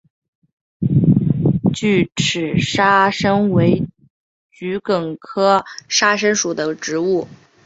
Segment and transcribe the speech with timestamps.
[1.75, 3.85] 锯齿沙参为
[4.49, 7.27] 桔梗科沙参属的植物。